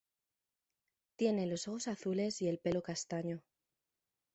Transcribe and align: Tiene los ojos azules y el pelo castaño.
Tiene 1.15 1.45
los 1.45 1.67
ojos 1.67 1.87
azules 1.87 2.41
y 2.41 2.47
el 2.47 2.57
pelo 2.57 2.81
castaño. 2.81 3.43